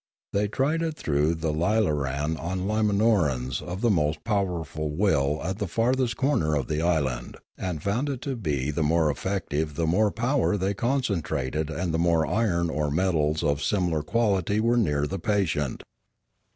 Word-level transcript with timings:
They 0.33 0.47
tried 0.47 0.81
it 0.81 0.95
through 0.97 1.35
the 1.35 1.53
lilaran 1.53 2.35
on 2.37 2.67
Lima 2.67 2.91
norans 2.91 3.61
of 3.61 3.81
the 3.81 3.91
most 3.91 4.23
powerful 4.23 4.89
will 4.89 5.39
at 5.43 5.59
the 5.59 5.67
farthest 5.67 6.17
corner 6.17 6.55
of 6.55 6.67
the 6.67 6.81
island, 6.81 7.37
and 7.55 7.83
found 7.83 8.09
it 8.09 8.19
to 8.23 8.35
be 8.35 8.71
the 8.71 8.81
more 8.81 9.11
effective 9.11 9.75
the 9.75 9.85
more 9.85 10.09
power 10.09 10.57
they 10.57 10.73
concentrated 10.73 11.69
and 11.69 11.93
the 11.93 11.99
more 11.99 12.25
iron 12.25 12.71
or 12.71 12.89
metals 12.89 13.43
of 13.43 13.61
similar 13.61 14.01
quality 14.01 14.59
were 14.59 14.75
near 14.75 15.05
the 15.05 15.19
patient. 15.19 15.83